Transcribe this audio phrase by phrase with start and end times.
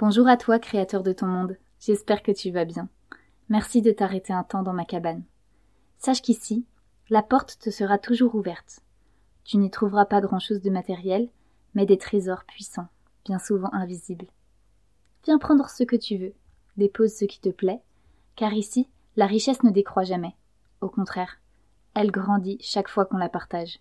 [0.00, 1.56] Bonjour à toi, créateur de ton monde.
[1.78, 2.88] J'espère que tu vas bien.
[3.48, 5.22] Merci de t'arrêter un temps dans ma cabane.
[5.98, 6.66] Sache qu'ici,
[7.10, 8.80] la porte te sera toujours ouverte.
[9.44, 11.28] Tu n'y trouveras pas grand-chose de matériel,
[11.74, 12.88] mais des trésors puissants,
[13.24, 14.26] bien souvent invisibles.
[15.26, 16.34] Viens prendre ce que tu veux,
[16.76, 17.80] dépose ce qui te plaît,
[18.34, 20.34] car ici, la richesse ne décroît jamais.
[20.80, 21.38] Au contraire,
[21.94, 23.78] elle grandit chaque fois qu'on la partage.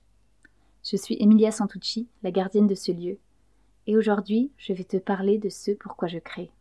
[0.84, 3.18] Je suis Emilia Santucci, la gardienne de ce lieu,
[3.88, 6.52] et aujourd'hui je vais te parler de ce pourquoi je crée.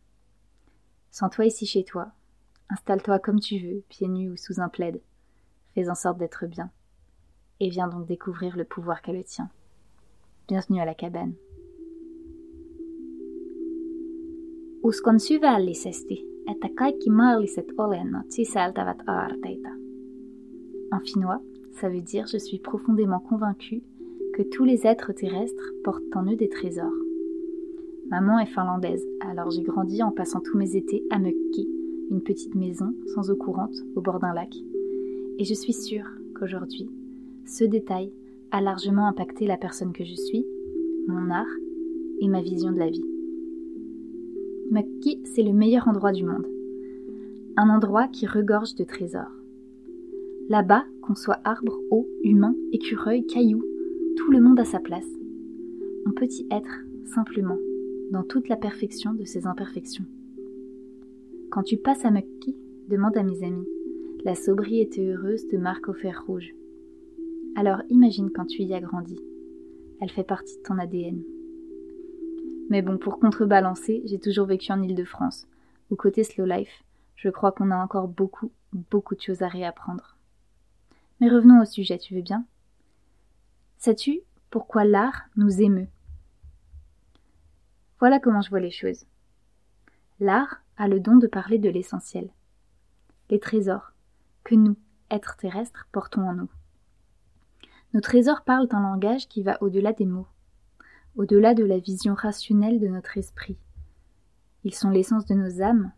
[1.11, 2.11] Sens-toi ici chez toi,
[2.69, 4.99] installe-toi comme tu veux, pieds nus ou sous un plaid,
[5.73, 6.71] fais en sorte d'être bien,
[7.59, 9.49] et viens donc découvrir le pouvoir qu'a le tien.
[10.47, 11.33] Bienvenue à la cabane.
[20.91, 21.41] En finnois,
[21.79, 23.81] ça veut dire je suis profondément convaincu
[24.35, 27.02] que tous les êtres terrestres portent en eux des trésors.
[28.13, 31.67] Maman est finlandaise, alors j'ai grandi en passant tous mes étés à Mökki,
[32.11, 34.53] une petite maison sans eau courante au bord d'un lac.
[35.39, 36.05] Et je suis sûre
[36.35, 36.87] qu'aujourd'hui,
[37.47, 38.13] ce détail
[38.51, 40.45] a largement impacté la personne que je suis,
[41.07, 41.49] mon art
[42.19, 43.03] et ma vision de la vie.
[44.69, 46.45] Mökki, c'est le meilleur endroit du monde.
[47.57, 49.33] Un endroit qui regorge de trésors.
[50.49, 53.63] Là-bas, qu'on soit arbre, eau, humain, écureuil, caillou,
[54.17, 55.09] tout le monde a sa place.
[56.05, 57.57] On peut y être, simplement,
[58.11, 60.05] dans toute la perfection de ses imperfections.
[61.49, 62.55] Quand tu passes à Mukki,
[62.89, 63.67] demande à mes amis,
[64.23, 66.53] la sobriété heureuse te marque au fer rouge.
[67.55, 69.19] Alors imagine quand tu y as grandi.
[70.01, 71.21] Elle fait partie de ton ADN.
[72.69, 75.47] Mais bon, pour contrebalancer, j'ai toujours vécu en Île-de-France,
[75.91, 76.83] où côté slow life,
[77.15, 78.51] je crois qu'on a encore beaucoup,
[78.91, 80.17] beaucoup de choses à réapprendre.
[81.19, 82.45] Mais revenons au sujet, tu veux bien?
[83.77, 85.87] Sais-tu pourquoi l'art nous émeut?
[88.03, 89.05] Voilà comment je vois les choses.
[90.19, 92.29] L'art a le don de parler de l'essentiel.
[93.29, 93.93] Les trésors
[94.43, 94.75] que nous,
[95.09, 96.49] êtres terrestres, portons en nous.
[97.93, 100.27] Nos trésors parlent un langage qui va au-delà des mots,
[101.15, 103.55] au-delà de la vision rationnelle de notre esprit.
[104.65, 105.93] Ils sont l'essence de nos âmes,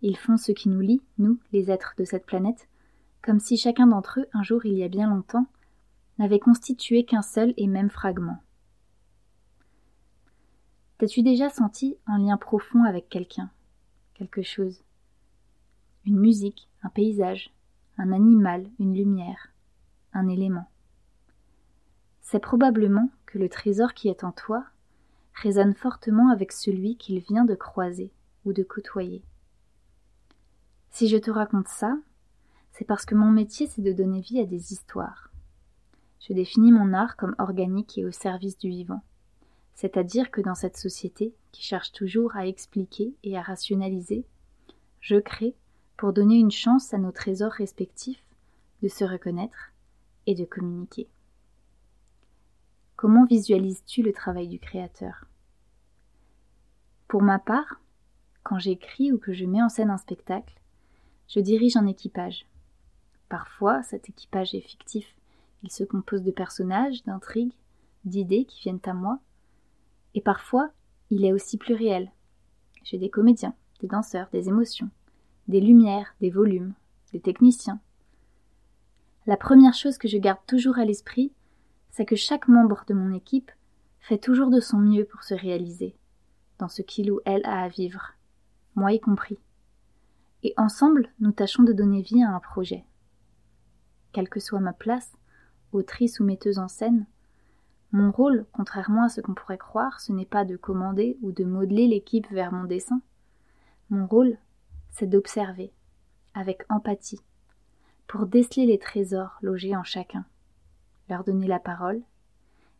[0.00, 2.68] ils font ce qui nous lie, nous, les êtres de cette planète,
[3.20, 5.48] comme si chacun d'entre eux, un jour il y a bien longtemps,
[6.20, 8.38] n'avait constitué qu'un seul et même fragment.
[10.98, 13.52] T'as-tu déjà senti un lien profond avec quelqu'un,
[14.14, 14.82] quelque chose?
[16.04, 17.54] Une musique, un paysage,
[17.98, 19.52] un animal, une lumière,
[20.12, 20.68] un élément?
[22.20, 24.64] C'est probablement que le trésor qui est en toi
[25.34, 28.10] résonne fortement avec celui qu'il vient de croiser
[28.44, 29.22] ou de côtoyer.
[30.90, 31.96] Si je te raconte ça,
[32.72, 35.30] c'est parce que mon métier c'est de donner vie à des histoires.
[36.18, 39.04] Je définis mon art comme organique et au service du vivant.
[39.80, 44.24] C'est-à-dire que dans cette société, qui cherche toujours à expliquer et à rationaliser,
[44.98, 45.54] je crée
[45.96, 48.24] pour donner une chance à nos trésors respectifs
[48.82, 49.72] de se reconnaître
[50.26, 51.06] et de communiquer.
[52.96, 55.26] Comment visualises-tu le travail du créateur?
[57.06, 57.80] Pour ma part,
[58.42, 60.60] quand j'écris ou que je mets en scène un spectacle,
[61.28, 62.46] je dirige un équipage.
[63.28, 65.14] Parfois, cet équipage est fictif,
[65.62, 67.54] il se compose de personnages, d'intrigues,
[68.04, 69.20] d'idées qui viennent à moi.
[70.14, 70.70] Et parfois,
[71.10, 72.10] il est aussi plus réel.
[72.82, 74.90] J'ai des comédiens, des danseurs, des émotions,
[75.46, 76.74] des lumières, des volumes,
[77.12, 77.80] des techniciens.
[79.26, 81.32] La première chose que je garde toujours à l'esprit,
[81.90, 83.50] c'est que chaque membre de mon équipe
[84.00, 85.96] fait toujours de son mieux pour se réaliser,
[86.58, 88.14] dans ce qu'il ou elle a à vivre,
[88.74, 89.38] moi y compris.
[90.42, 92.84] Et ensemble, nous tâchons de donner vie à un projet.
[94.12, 95.12] Quelle que soit ma place,
[95.72, 97.06] autrice ou metteuse en scène,
[97.90, 101.44] mon rôle, contrairement à ce qu'on pourrait croire, ce n'est pas de commander ou de
[101.44, 103.00] modeler l'équipe vers mon dessin.
[103.88, 104.36] Mon rôle,
[104.90, 105.72] c'est d'observer,
[106.34, 107.22] avec empathie,
[108.06, 110.26] pour déceler les trésors logés en chacun,
[111.08, 112.02] leur donner la parole,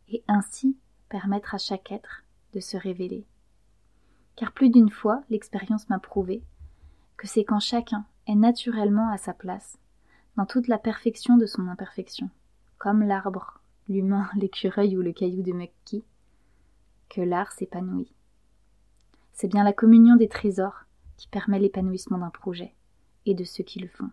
[0.09, 0.77] et ainsi
[1.09, 3.25] permettre à chaque être de se révéler.
[4.35, 6.43] Car plus d'une fois, l'expérience m'a prouvé
[7.17, 9.77] que c'est quand chacun est naturellement à sa place,
[10.37, 12.29] dans toute la perfection de son imperfection,
[12.77, 13.58] comme l'arbre,
[13.89, 16.05] l'humain, l'écureuil ou le caillou de Mekki,
[17.09, 18.13] que l'art s'épanouit.
[19.33, 20.85] C'est bien la communion des trésors
[21.17, 22.75] qui permet l'épanouissement d'un projet
[23.25, 24.09] et de ceux qui le font.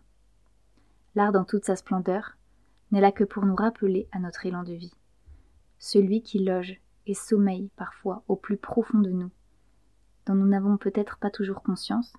[1.14, 2.37] L'art dans toute sa splendeur
[2.90, 4.94] n'est là que pour nous rappeler à notre élan de vie,
[5.79, 9.31] celui qui loge et sommeille parfois au plus profond de nous,
[10.26, 12.12] dont nous n'avons peut-être pas toujours conscience,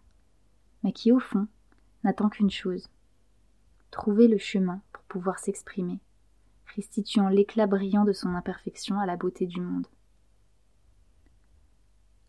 [0.83, 1.47] mais qui au fond
[2.03, 2.89] n'attend qu'une chose,
[3.91, 5.99] trouver le chemin pour pouvoir s'exprimer
[6.75, 9.87] restituant l'éclat brillant de son imperfection à la beauté du monde.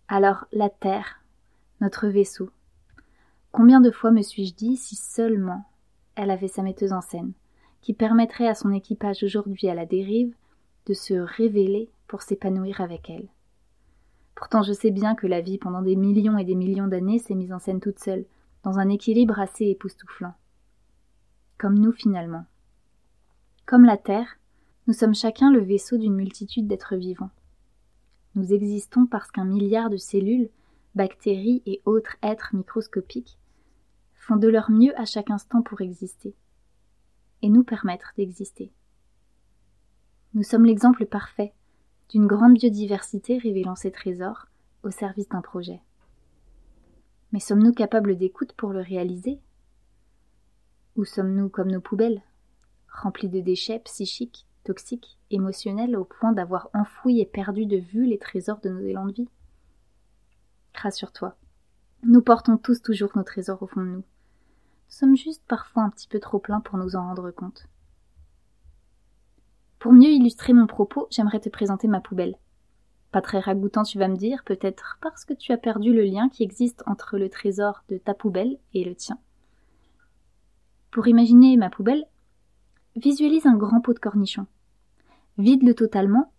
[0.09, 1.23] Alors la terre,
[1.81, 2.51] notre vaisseau.
[3.53, 5.65] Combien de fois me suis-je dit si seulement
[6.15, 7.33] elle avait sa metteuse en scène,
[7.81, 10.35] qui permettrait à son équipage aujourd'hui à la dérive
[10.87, 13.29] de se révéler pour s'épanouir avec elle?
[14.35, 17.35] Pourtant je sais bien que la vie pendant des millions et des millions d'années s'est
[17.35, 18.25] mise en scène toute seule,
[18.63, 20.35] dans un équilibre assez époustouflant.
[21.59, 22.45] Comme nous finalement.
[23.69, 24.39] Comme la Terre,
[24.87, 27.29] nous sommes chacun le vaisseau d'une multitude d'êtres vivants.
[28.35, 30.49] Nous existons parce qu'un milliard de cellules,
[30.95, 33.39] bactéries et autres êtres microscopiques
[34.15, 36.35] font de leur mieux à chaque instant pour exister
[37.43, 38.73] et nous permettre d'exister.
[40.33, 41.53] Nous sommes l'exemple parfait
[42.09, 44.47] d'une grande biodiversité révélant ses trésors
[44.83, 45.83] au service d'un projet.
[47.33, 49.39] Mais sommes-nous capables d'écoute pour le réaliser?
[50.97, 52.23] Ou sommes-nous comme nos poubelles,
[53.03, 58.19] remplies de déchets psychiques, toxiques, émotionnels au point d'avoir enfoui et perdu de vue les
[58.19, 59.29] trésors de nos élans de vie
[60.75, 61.37] Rassure-toi,
[62.05, 63.97] nous portons tous toujours nos trésors au fond de nous.
[63.97, 64.05] Nous
[64.89, 67.67] sommes juste parfois un petit peu trop pleins pour nous en rendre compte.
[69.79, 72.37] Pour mieux illustrer mon propos, j'aimerais te présenter ma poubelle.
[73.11, 76.29] Pas très ragoûtant, tu vas me dire, peut-être parce que tu as perdu le lien
[76.29, 79.19] qui existe entre le trésor de ta poubelle et le tien.
[80.91, 82.07] Pour imaginer ma poubelle,
[82.97, 84.47] visualise un grand pot de cornichons.
[85.39, 86.33] Vide-le totalement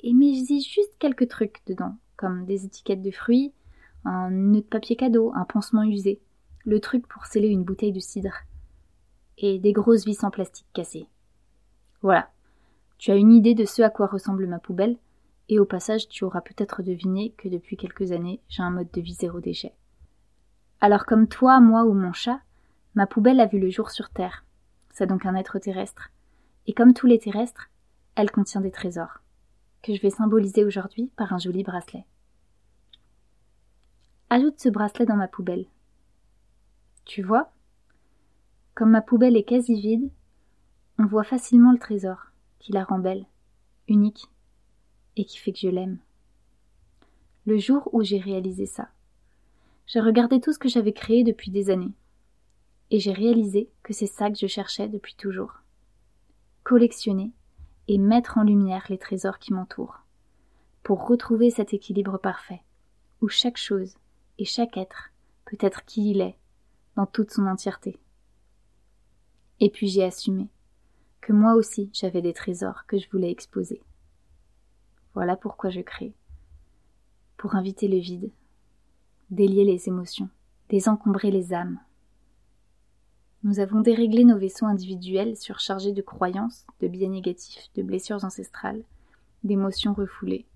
[0.00, 3.52] et mets-y juste quelques trucs dedans, comme des étiquettes de fruits,
[4.04, 6.20] un nœud de papier cadeau, un pansement usé,
[6.64, 8.34] le truc pour sceller une bouteille de cidre,
[9.38, 11.08] et des grosses vis en plastique cassées.
[12.02, 12.30] Voilà,
[12.98, 14.96] tu as une idée de ce à quoi ressemble ma poubelle,
[15.48, 19.00] et au passage tu auras peut-être deviné que depuis quelques années j'ai un mode de
[19.00, 19.74] vie zéro déchet.
[20.80, 22.40] Alors comme toi, moi ou mon chat,
[22.94, 24.44] ma poubelle a vu le jour sur Terre.
[24.96, 26.10] C'est donc un être terrestre.
[26.66, 27.68] Et comme tous les terrestres,
[28.14, 29.20] elle contient des trésors,
[29.82, 32.06] que je vais symboliser aujourd'hui par un joli bracelet.
[34.30, 35.66] Ajoute ce bracelet dans ma poubelle.
[37.04, 37.52] Tu vois
[38.74, 40.10] Comme ma poubelle est quasi vide,
[40.98, 42.28] on voit facilement le trésor
[42.58, 43.26] qui la rend belle,
[43.88, 44.30] unique,
[45.16, 45.98] et qui fait que je l'aime.
[47.44, 48.88] Le jour où j'ai réalisé ça,
[49.86, 51.92] j'ai regardé tout ce que j'avais créé depuis des années,
[52.90, 55.62] et j'ai réalisé que c'est ça que je cherchais depuis toujours.
[56.62, 57.32] Collectionner
[57.88, 60.02] et mettre en lumière les trésors qui m'entourent,
[60.82, 62.62] pour retrouver cet équilibre parfait,
[63.20, 63.94] où chaque chose
[64.38, 65.10] et chaque être
[65.44, 66.36] peut être qui il est,
[66.96, 67.98] dans toute son entièreté.
[69.60, 70.48] Et puis j'ai assumé
[71.20, 73.82] que moi aussi j'avais des trésors que je voulais exposer.
[75.14, 76.14] Voilà pourquoi je crée.
[77.36, 78.30] Pour inviter le vide,
[79.30, 80.28] délier les émotions,
[80.68, 81.80] désencombrer les âmes.
[83.46, 88.82] Nous avons déréglé nos vaisseaux individuels surchargés de croyances, de biais négatifs, de blessures ancestrales,
[89.44, 90.46] d'émotions refoulées.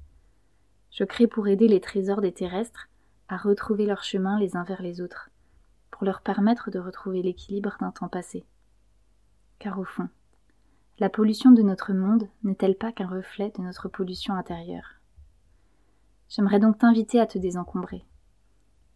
[0.91, 2.89] Je crée pour aider les trésors des terrestres
[3.29, 5.31] à retrouver leur chemin les uns vers les autres,
[5.93, 8.45] pour leur permettre de retrouver l'équilibre d'un temps passé.
[9.61, 10.09] Car au fond,
[10.99, 14.97] la pollution de notre monde n'est-elle pas qu'un reflet de notre pollution intérieure?
[16.29, 18.05] J'aimerais donc t'inviter à te désencombrer,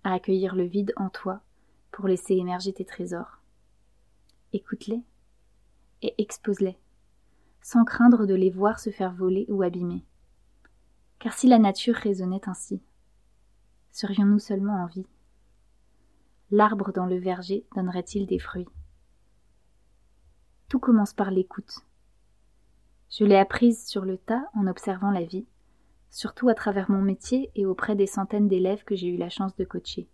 [0.02, 1.42] à accueillir le vide en toi
[1.92, 3.38] pour laisser émerger tes trésors.
[4.54, 5.02] Écoute-les
[6.00, 6.78] et expose-les,
[7.60, 10.02] sans craindre de les voir se faire voler ou abîmer.
[11.18, 12.80] Car si la nature raisonnait ainsi,
[13.92, 15.06] serions-nous seulement en vie?
[16.50, 18.68] L'arbre dans le verger donnerait-il des fruits?
[20.70, 21.84] Tout commence par l'écoute
[23.16, 25.46] je l'ai apprise sur le tas en observant la vie,
[26.10, 29.54] surtout à travers mon métier et auprès des centaines d'élèves que j'ai eu la chance
[29.54, 30.08] de coacher.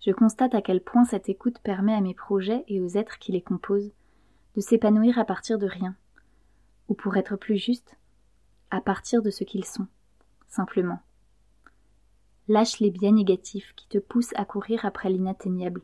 [0.00, 3.32] Je constate à quel point cette écoute permet à mes projets et aux êtres qui
[3.32, 3.92] les composent
[4.54, 5.94] de s'épanouir à partir de rien,
[6.88, 7.96] ou pour être plus juste,
[8.70, 9.86] à partir de ce qu'ils sont,
[10.48, 11.00] simplement.
[12.48, 15.82] Lâche les biais négatifs qui te poussent à courir après l'inatteignable.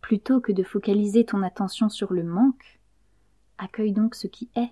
[0.00, 2.80] Plutôt que de focaliser ton attention sur le manque,
[3.58, 4.70] accueille donc ce qui est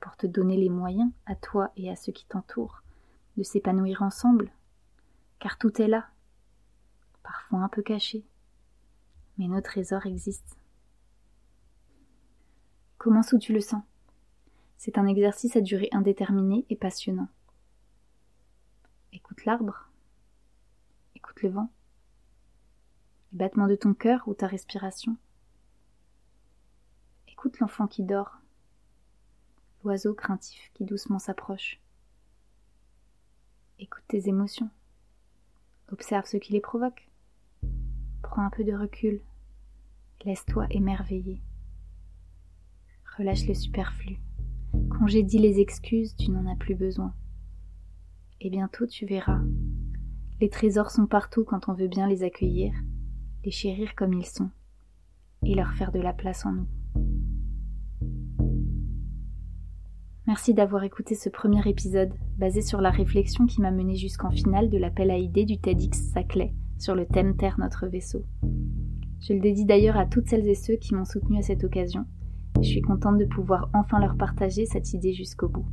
[0.00, 2.82] pour te donner les moyens, à toi et à ceux qui t'entourent,
[3.38, 4.52] de s'épanouir ensemble,
[5.38, 6.08] car tout est là,
[7.24, 8.24] parfois un peu caché,
[9.36, 10.54] mais nos trésors existent.
[12.98, 13.82] Comment tu le sens
[14.78, 17.28] C'est un exercice à durée indéterminée et passionnant.
[19.12, 19.90] Écoute l'arbre,
[21.16, 21.70] écoute le vent,
[23.32, 25.16] les battements de ton cœur ou ta respiration.
[27.28, 28.38] Écoute l'enfant qui dort
[29.82, 31.80] l'oiseau craintif qui doucement s'approche.
[33.78, 34.70] Écoute tes émotions.
[35.92, 37.08] Observe ce qui les provoque.
[38.34, 39.20] Prends un peu de recul.
[40.24, 41.40] Laisse-toi émerveiller.
[43.16, 44.16] Relâche le superflu.
[44.90, 47.14] Congédie les excuses, tu n'en as plus besoin.
[48.40, 49.40] Et bientôt tu verras.
[50.40, 52.74] Les trésors sont partout quand on veut bien les accueillir,
[53.44, 54.50] les chérir comme ils sont,
[55.44, 56.68] et leur faire de la place en nous.
[60.26, 64.70] Merci d'avoir écouté ce premier épisode basé sur la réflexion qui m'a mené jusqu'en finale
[64.70, 68.24] de l'appel à idées du TEDx Saclay sur le thème Terre notre vaisseau.
[69.20, 72.04] Je le dédie d'ailleurs à toutes celles et ceux qui m'ont soutenu à cette occasion.
[72.60, 75.66] Je suis contente de pouvoir enfin leur partager cette idée jusqu'au bout.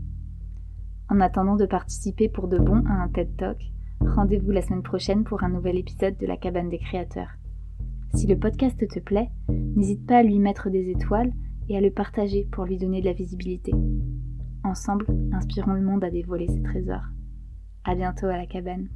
[1.09, 3.61] En attendant de participer pour de bon à un TED Talk,
[3.99, 7.31] rendez-vous la semaine prochaine pour un nouvel épisode de la cabane des créateurs.
[8.13, 11.31] Si le podcast te plaît, n'hésite pas à lui mettre des étoiles
[11.69, 13.73] et à le partager pour lui donner de la visibilité.
[14.63, 17.05] Ensemble, inspirons le monde à dévoiler ses trésors.
[17.83, 18.89] À bientôt à la cabane.